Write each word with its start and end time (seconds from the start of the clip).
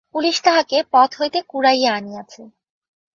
Police 0.15 0.37
তাহাকে 0.43 0.77
পথ 0.91 1.09
হইতে 1.19 1.39
কুড়াইয়া 1.47 1.91
আনিয়াছে। 1.93 2.41